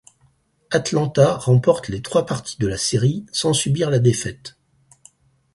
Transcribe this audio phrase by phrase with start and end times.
[0.71, 4.57] Atlanta remporte les trois parties de la série sans subir la défaite.